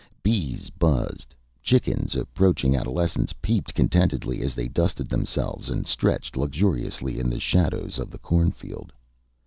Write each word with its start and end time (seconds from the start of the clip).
Bees 0.23 0.71
buzzed. 0.71 1.35
Chickens, 1.61 2.15
approaching 2.15 2.75
adolescence, 2.75 3.35
peeped 3.39 3.75
contentedly 3.75 4.41
as 4.41 4.55
they 4.55 4.67
dusted 4.67 5.07
themselves 5.09 5.69
and 5.69 5.85
stretched 5.85 6.35
luxuriously 6.35 7.19
in 7.19 7.29
the 7.29 7.39
shadows 7.39 7.99
of 7.99 8.09
the 8.09 8.17
cornfield. 8.17 8.91